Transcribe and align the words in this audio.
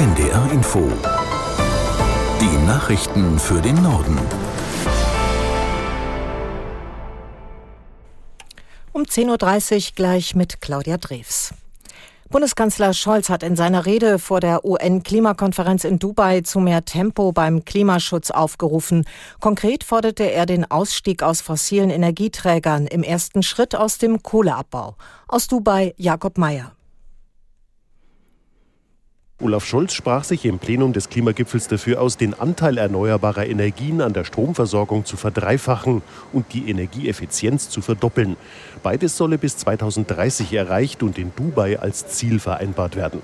NDR 0.00 0.50
Info. 0.50 0.90
Die 2.40 2.66
Nachrichten 2.66 3.38
für 3.38 3.60
den 3.60 3.82
Norden. 3.82 4.18
Um 8.92 9.02
10.30 9.02 9.74
Uhr 9.74 9.94
gleich 9.96 10.34
mit 10.34 10.62
Claudia 10.62 10.96
Drews. 10.96 11.52
Bundeskanzler 12.30 12.94
Scholz 12.94 13.28
hat 13.28 13.42
in 13.42 13.56
seiner 13.56 13.84
Rede 13.84 14.18
vor 14.18 14.40
der 14.40 14.64
UN-Klimakonferenz 14.64 15.84
in 15.84 15.98
Dubai 15.98 16.40
zu 16.40 16.60
mehr 16.60 16.86
Tempo 16.86 17.32
beim 17.32 17.66
Klimaschutz 17.66 18.30
aufgerufen. 18.30 19.04
Konkret 19.38 19.84
forderte 19.84 20.32
er 20.32 20.46
den 20.46 20.70
Ausstieg 20.70 21.22
aus 21.22 21.42
fossilen 21.42 21.90
Energieträgern 21.90 22.86
im 22.86 23.02
ersten 23.02 23.42
Schritt 23.42 23.76
aus 23.76 23.98
dem 23.98 24.22
Kohleabbau. 24.22 24.96
Aus 25.28 25.46
Dubai 25.46 25.92
Jakob 25.98 26.38
Mayer. 26.38 26.72
Olaf 29.42 29.64
Scholz 29.64 29.94
sprach 29.94 30.24
sich 30.24 30.44
im 30.44 30.58
Plenum 30.58 30.92
des 30.92 31.08
Klimagipfels 31.08 31.66
dafür 31.66 32.02
aus, 32.02 32.18
den 32.18 32.34
Anteil 32.34 32.76
erneuerbarer 32.76 33.46
Energien 33.46 34.02
an 34.02 34.12
der 34.12 34.24
Stromversorgung 34.24 35.06
zu 35.06 35.16
verdreifachen 35.16 36.02
und 36.34 36.52
die 36.52 36.68
Energieeffizienz 36.68 37.70
zu 37.70 37.80
verdoppeln. 37.80 38.36
Beides 38.82 39.16
solle 39.16 39.38
bis 39.38 39.56
2030 39.56 40.52
erreicht 40.52 41.02
und 41.02 41.16
in 41.16 41.32
Dubai 41.34 41.78
als 41.78 42.06
Ziel 42.08 42.38
vereinbart 42.38 42.96
werden. 42.96 43.22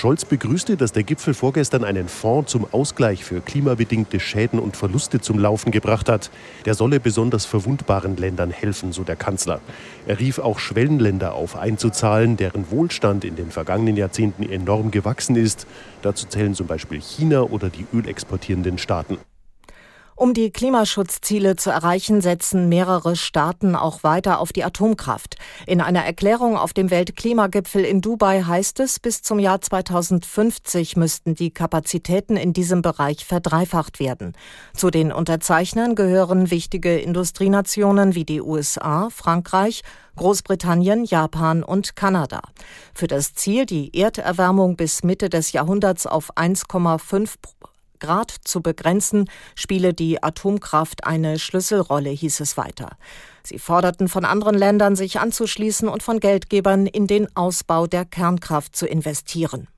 Scholz 0.00 0.24
begrüßte, 0.24 0.78
dass 0.78 0.92
der 0.92 1.02
Gipfel 1.02 1.34
vorgestern 1.34 1.84
einen 1.84 2.08
Fonds 2.08 2.52
zum 2.52 2.66
Ausgleich 2.72 3.22
für 3.22 3.42
klimabedingte 3.42 4.18
Schäden 4.18 4.58
und 4.58 4.74
Verluste 4.74 5.20
zum 5.20 5.38
Laufen 5.38 5.72
gebracht 5.72 6.08
hat. 6.08 6.30
Der 6.64 6.72
solle 6.72 7.00
besonders 7.00 7.44
verwundbaren 7.44 8.16
Ländern 8.16 8.50
helfen, 8.50 8.92
so 8.92 9.04
der 9.04 9.16
Kanzler. 9.16 9.60
Er 10.06 10.18
rief 10.18 10.38
auch 10.38 10.58
Schwellenländer 10.58 11.34
auf, 11.34 11.54
einzuzahlen, 11.54 12.38
deren 12.38 12.70
Wohlstand 12.70 13.26
in 13.26 13.36
den 13.36 13.50
vergangenen 13.50 13.98
Jahrzehnten 13.98 14.50
enorm 14.50 14.90
gewachsen 14.90 15.36
ist. 15.36 15.66
Dazu 16.00 16.26
zählen 16.26 16.54
zum 16.54 16.66
Beispiel 16.66 17.02
China 17.02 17.42
oder 17.42 17.68
die 17.68 17.84
ölexportierenden 17.92 18.78
Staaten. 18.78 19.18
Um 20.20 20.34
die 20.34 20.50
Klimaschutzziele 20.50 21.56
zu 21.56 21.70
erreichen, 21.70 22.20
setzen 22.20 22.68
mehrere 22.68 23.16
Staaten 23.16 23.74
auch 23.74 24.02
weiter 24.02 24.38
auf 24.38 24.52
die 24.52 24.64
Atomkraft. 24.64 25.36
In 25.66 25.80
einer 25.80 26.04
Erklärung 26.04 26.58
auf 26.58 26.74
dem 26.74 26.90
Weltklimagipfel 26.90 27.86
in 27.86 28.02
Dubai 28.02 28.42
heißt 28.42 28.80
es, 28.80 29.00
bis 29.00 29.22
zum 29.22 29.38
Jahr 29.38 29.62
2050 29.62 30.98
müssten 30.98 31.34
die 31.34 31.50
Kapazitäten 31.52 32.36
in 32.36 32.52
diesem 32.52 32.82
Bereich 32.82 33.24
verdreifacht 33.24 33.98
werden. 33.98 34.34
Zu 34.74 34.90
den 34.90 35.10
Unterzeichnern 35.10 35.94
gehören 35.94 36.50
wichtige 36.50 36.98
Industrienationen 36.98 38.14
wie 38.14 38.26
die 38.26 38.42
USA, 38.42 39.08
Frankreich, 39.08 39.80
Großbritannien, 40.16 41.06
Japan 41.06 41.62
und 41.62 41.96
Kanada. 41.96 42.42
Für 42.92 43.06
das 43.06 43.32
Ziel, 43.32 43.64
die 43.64 43.98
Erderwärmung 43.98 44.76
bis 44.76 45.02
Mitte 45.02 45.30
des 45.30 45.52
Jahrhunderts 45.52 46.06
auf 46.06 46.36
1,5 46.36 47.36
Grad 48.00 48.34
zu 48.44 48.62
begrenzen, 48.62 49.30
spiele 49.54 49.94
die 49.94 50.22
Atomkraft 50.22 51.04
eine 51.04 51.38
Schlüsselrolle, 51.38 52.10
hieß 52.10 52.40
es 52.40 52.56
weiter. 52.56 52.96
Sie 53.42 53.58
forderten 53.58 54.08
von 54.08 54.24
anderen 54.24 54.56
Ländern, 54.56 54.96
sich 54.96 55.20
anzuschließen 55.20 55.88
und 55.88 56.02
von 56.02 56.20
Geldgebern 56.20 56.86
in 56.86 57.06
den 57.06 57.34
Ausbau 57.36 57.86
der 57.86 58.04
Kernkraft 58.04 58.74
zu 58.74 58.86
investieren. 58.86 59.68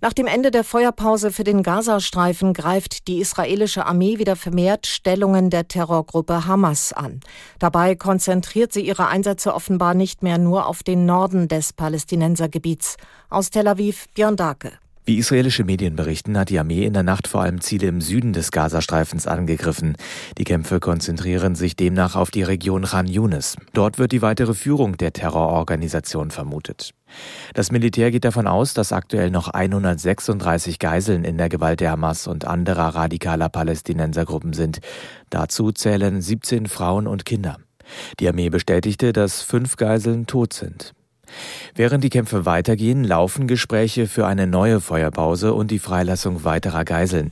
Nach 0.00 0.12
dem 0.12 0.28
Ende 0.28 0.52
der 0.52 0.62
Feuerpause 0.62 1.32
für 1.32 1.42
den 1.42 1.64
Gazastreifen 1.64 2.54
greift 2.54 3.08
die 3.08 3.18
israelische 3.18 3.84
Armee 3.84 4.18
wieder 4.18 4.36
vermehrt 4.36 4.86
Stellungen 4.86 5.50
der 5.50 5.66
Terrorgruppe 5.66 6.46
Hamas 6.46 6.92
an. 6.92 7.18
Dabei 7.58 7.96
konzentriert 7.96 8.72
sie 8.72 8.86
ihre 8.86 9.08
Einsätze 9.08 9.52
offenbar 9.52 9.94
nicht 9.94 10.22
mehr 10.22 10.38
nur 10.38 10.66
auf 10.66 10.84
den 10.84 11.04
Norden 11.04 11.48
des 11.48 11.72
Palästinensergebiets. 11.72 12.96
Aus 13.28 13.50
Tel 13.50 13.66
Aviv 13.66 14.06
Björn 14.14 14.36
Dake. 14.36 14.78
Wie 15.08 15.16
israelische 15.16 15.64
Medien 15.64 15.96
berichten, 15.96 16.36
hat 16.36 16.50
die 16.50 16.58
Armee 16.58 16.84
in 16.84 16.92
der 16.92 17.02
Nacht 17.02 17.28
vor 17.28 17.40
allem 17.40 17.62
Ziele 17.62 17.86
im 17.86 18.02
Süden 18.02 18.34
des 18.34 18.50
Gazastreifens 18.50 19.26
angegriffen. 19.26 19.96
Die 20.36 20.44
Kämpfe 20.44 20.80
konzentrieren 20.80 21.54
sich 21.54 21.76
demnach 21.76 22.14
auf 22.14 22.30
die 22.30 22.42
Region 22.42 22.82
Khan 22.82 23.06
Yunis. 23.06 23.56
Dort 23.72 23.98
wird 23.98 24.12
die 24.12 24.20
weitere 24.20 24.52
Führung 24.52 24.98
der 24.98 25.14
Terrororganisation 25.14 26.30
vermutet. 26.30 26.90
Das 27.54 27.72
Militär 27.72 28.10
geht 28.10 28.26
davon 28.26 28.46
aus, 28.46 28.74
dass 28.74 28.92
aktuell 28.92 29.30
noch 29.30 29.48
136 29.48 30.78
Geiseln 30.78 31.24
in 31.24 31.38
der 31.38 31.48
Gewalt 31.48 31.80
der 31.80 31.92
Hamas 31.92 32.26
und 32.26 32.44
anderer 32.44 32.94
radikaler 32.94 33.48
Palästinensergruppen 33.48 34.52
sind. 34.52 34.80
Dazu 35.30 35.72
zählen 35.72 36.20
17 36.20 36.66
Frauen 36.66 37.06
und 37.06 37.24
Kinder. 37.24 37.56
Die 38.20 38.28
Armee 38.28 38.50
bestätigte, 38.50 39.14
dass 39.14 39.40
fünf 39.40 39.76
Geiseln 39.76 40.26
tot 40.26 40.52
sind. 40.52 40.92
Während 41.74 42.04
die 42.04 42.10
Kämpfe 42.10 42.46
weitergehen, 42.46 43.04
laufen 43.04 43.46
Gespräche 43.46 44.06
für 44.06 44.26
eine 44.26 44.46
neue 44.46 44.80
Feuerpause 44.80 45.54
und 45.54 45.70
die 45.70 45.78
Freilassung 45.78 46.44
weiterer 46.44 46.84
Geiseln. 46.84 47.30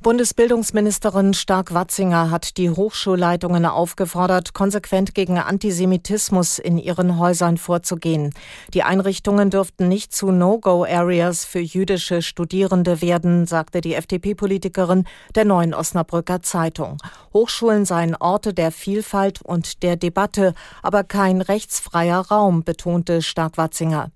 Bundesbildungsministerin 0.00 1.34
Stark-Watzinger 1.34 2.30
hat 2.30 2.56
die 2.56 2.70
Hochschulleitungen 2.70 3.66
aufgefordert, 3.66 4.54
konsequent 4.54 5.12
gegen 5.12 5.38
Antisemitismus 5.38 6.60
in 6.60 6.78
ihren 6.78 7.18
Häusern 7.18 7.56
vorzugehen. 7.58 8.32
Die 8.74 8.84
Einrichtungen 8.84 9.50
dürften 9.50 9.88
nicht 9.88 10.14
zu 10.14 10.30
No-Go-Areas 10.30 11.44
für 11.44 11.58
jüdische 11.58 12.22
Studierende 12.22 13.02
werden, 13.02 13.48
sagte 13.48 13.80
die 13.80 13.94
FDP-Politikerin 13.94 15.04
der 15.34 15.44
Neuen 15.44 15.74
Osnabrücker 15.74 16.42
Zeitung. 16.42 16.98
Hochschulen 17.34 17.84
seien 17.84 18.14
Orte 18.14 18.54
der 18.54 18.70
Vielfalt 18.70 19.42
und 19.42 19.82
der 19.82 19.96
Debatte, 19.96 20.54
aber 20.80 21.02
kein 21.02 21.40
rechtsfreier 21.40 22.20
Raum, 22.20 22.62
betonte 22.62 23.20
Stark-Watzinger. 23.20 24.12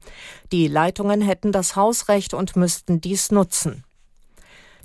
Die 0.52 0.68
Leitungen 0.68 1.22
hätten 1.22 1.50
das 1.50 1.74
Hausrecht 1.74 2.34
und 2.34 2.54
müssten 2.54 3.00
dies 3.00 3.32
nutzen. 3.32 3.82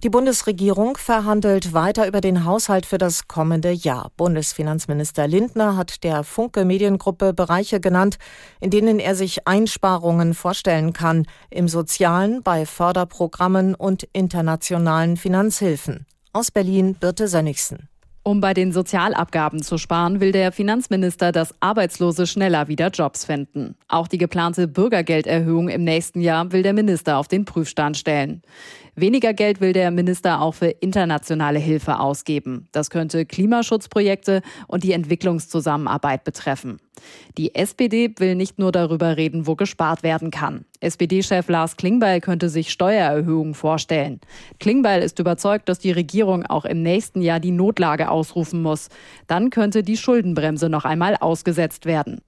Die 0.03 0.11
Bundesregierung 0.11 0.95
verhandelt 0.95 1.73
weiter 1.73 2.07
über 2.07 2.21
den 2.21 2.45
Haushalt 2.45 2.85
für 2.85 2.99
das 2.99 3.27
kommende 3.27 3.71
Jahr. 3.71 4.11
Bundesfinanzminister 4.15 5.27
Lindner 5.27 5.75
hat 5.75 6.03
der 6.03 6.23
Funke 6.23 6.65
Mediengruppe 6.65 7.33
Bereiche 7.33 7.79
genannt, 7.79 8.19
in 8.59 8.69
denen 8.69 8.99
er 8.99 9.15
sich 9.15 9.47
Einsparungen 9.47 10.35
vorstellen 10.35 10.93
kann, 10.93 11.25
im 11.49 11.67
Sozialen, 11.67 12.43
bei 12.43 12.67
Förderprogrammen 12.67 13.73
und 13.73 14.07
internationalen 14.13 15.17
Finanzhilfen. 15.17 16.05
Aus 16.31 16.51
Berlin 16.51 16.93
Birte 16.93 17.27
Sönnigsen. 17.27 17.89
Um 18.27 18.41
bei 18.41 18.53
den 18.53 18.73
Sozialabgaben 18.73 19.63
zu 19.63 19.77
sparen, 19.77 20.19
will 20.19 20.33
der 20.33 20.51
Finanzminister, 20.51 21.31
dass 21.31 21.55
Arbeitslose 21.61 22.27
schneller 22.27 22.67
wieder 22.67 22.89
Jobs 22.89 23.23
finden. 23.23 23.75
Auch 23.87 24.09
die 24.09 24.17
geplante 24.17 24.67
Bürgergelderhöhung 24.67 25.69
im 25.69 25.85
nächsten 25.85 26.19
Jahr 26.19 26.51
will 26.51 26.61
der 26.61 26.73
Minister 26.73 27.19
auf 27.19 27.29
den 27.29 27.45
Prüfstand 27.45 27.95
stellen. 27.95 28.41
Weniger 28.95 29.33
Geld 29.33 29.61
will 29.61 29.71
der 29.71 29.91
Minister 29.91 30.41
auch 30.41 30.55
für 30.55 30.67
internationale 30.67 31.59
Hilfe 31.59 31.99
ausgeben. 32.01 32.67
Das 32.73 32.89
könnte 32.89 33.25
Klimaschutzprojekte 33.25 34.41
und 34.67 34.83
die 34.83 34.91
Entwicklungszusammenarbeit 34.91 36.25
betreffen. 36.25 36.81
Die 37.37 37.55
SPD 37.55 38.11
will 38.17 38.35
nicht 38.35 38.59
nur 38.59 38.71
darüber 38.71 39.17
reden, 39.17 39.47
wo 39.47 39.55
gespart 39.55 40.03
werden 40.03 40.31
kann. 40.31 40.65
SPD-Chef 40.79 41.47
Lars 41.49 41.77
Klingbeil 41.77 42.21
könnte 42.21 42.49
sich 42.49 42.71
Steuererhöhungen 42.71 43.53
vorstellen. 43.53 44.19
Klingbeil 44.59 45.01
ist 45.01 45.19
überzeugt, 45.19 45.69
dass 45.69 45.79
die 45.79 45.91
Regierung 45.91 46.45
auch 46.45 46.65
im 46.65 46.83
nächsten 46.83 47.21
Jahr 47.21 47.39
die 47.39 47.51
Notlage 47.51 48.09
ausrufen 48.09 48.61
muss. 48.61 48.89
Dann 49.27 49.49
könnte 49.49 49.83
die 49.83 49.97
Schuldenbremse 49.97 50.69
noch 50.69 50.85
einmal 50.85 51.15
ausgesetzt 51.15 51.85
werden. 51.85 52.21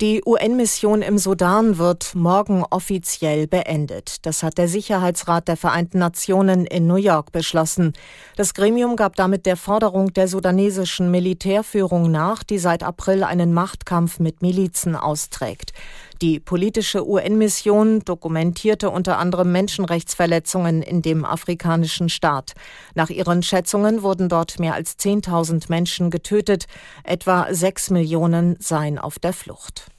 Die 0.00 0.22
UN-Mission 0.26 1.02
im 1.02 1.18
Sudan 1.18 1.78
wird 1.78 2.14
morgen 2.14 2.64
offiziell 2.70 3.46
beendet. 3.46 4.26
Das 4.26 4.42
hat 4.42 4.58
der 4.58 4.66
Sicherheitsrat 4.66 5.46
der 5.46 5.56
Vereinten 5.56 5.98
Nationen 5.98 6.66
in 6.66 6.86
New 6.86 6.96
York 6.96 7.30
beschlossen. 7.30 7.92
Das 8.36 8.54
Gremium 8.54 8.96
gab 8.96 9.14
damit 9.16 9.46
der 9.46 9.56
Forderung 9.56 10.12
der 10.12 10.26
sudanesischen 10.26 11.10
Militärführung 11.10 12.10
nach, 12.10 12.42
die 12.42 12.58
seit 12.58 12.82
April 12.82 13.22
einen 13.22 13.52
Machtkampf 13.52 14.18
mit 14.18 14.42
Milizen 14.42 14.96
austrägt. 14.96 15.72
Die 16.22 16.38
politische 16.38 17.04
UN-Mission 17.04 17.98
dokumentierte 18.04 18.90
unter 18.90 19.18
anderem 19.18 19.50
Menschenrechtsverletzungen 19.50 20.80
in 20.80 21.02
dem 21.02 21.24
afrikanischen 21.24 22.08
Staat. 22.08 22.52
Nach 22.94 23.10
ihren 23.10 23.42
Schätzungen 23.42 24.04
wurden 24.04 24.28
dort 24.28 24.60
mehr 24.60 24.74
als 24.74 24.96
10.000 25.00 25.64
Menschen 25.68 26.10
getötet, 26.10 26.66
etwa 27.02 27.52
sechs 27.52 27.90
Millionen 27.90 28.54
seien 28.60 29.00
auf 29.00 29.18
der 29.18 29.32
Flucht. 29.32 29.91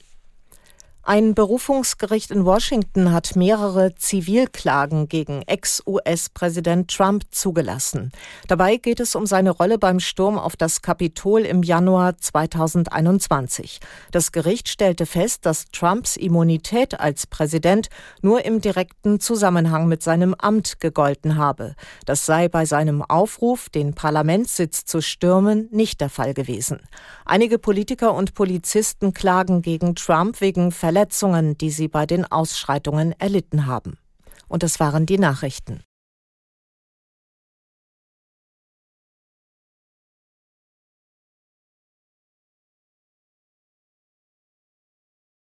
Ein 1.06 1.34
Berufungsgericht 1.34 2.30
in 2.30 2.46
Washington 2.46 3.12
hat 3.12 3.36
mehrere 3.36 3.94
Zivilklagen 3.94 5.06
gegen 5.06 5.42
Ex-US-Präsident 5.42 6.90
Trump 6.90 7.24
zugelassen. 7.30 8.10
Dabei 8.48 8.78
geht 8.78 9.00
es 9.00 9.14
um 9.14 9.26
seine 9.26 9.50
Rolle 9.50 9.76
beim 9.76 10.00
Sturm 10.00 10.38
auf 10.38 10.56
das 10.56 10.80
Kapitol 10.80 11.42
im 11.42 11.62
Januar 11.62 12.16
2021. 12.16 13.80
Das 14.12 14.32
Gericht 14.32 14.70
stellte 14.70 15.04
fest, 15.04 15.44
dass 15.44 15.66
Trumps 15.66 16.16
Immunität 16.16 16.98
als 16.98 17.26
Präsident 17.26 17.90
nur 18.22 18.46
im 18.46 18.62
direkten 18.62 19.20
Zusammenhang 19.20 19.86
mit 19.88 20.02
seinem 20.02 20.32
Amt 20.32 20.80
gegolten 20.80 21.36
habe. 21.36 21.74
Das 22.06 22.24
sei 22.24 22.48
bei 22.48 22.64
seinem 22.64 23.02
Aufruf, 23.02 23.68
den 23.68 23.92
Parlamentssitz 23.92 24.86
zu 24.86 25.02
stürmen, 25.02 25.68
nicht 25.70 26.00
der 26.00 26.08
Fall 26.08 26.32
gewesen. 26.32 26.80
Einige 27.26 27.58
Politiker 27.58 28.14
und 28.14 28.32
Polizisten 28.32 29.12
klagen 29.12 29.60
gegen 29.60 29.94
Trump 29.96 30.40
wegen 30.40 30.72
Verletzungen, 30.94 31.58
die 31.58 31.70
sie 31.70 31.88
bei 31.88 32.06
den 32.06 32.24
Ausschreitungen 32.24 33.18
erlitten 33.18 33.66
haben. 33.66 33.98
Und 34.46 34.62
das 34.62 34.78
waren 34.78 35.06
die 35.06 35.18
Nachrichten. 35.18 35.82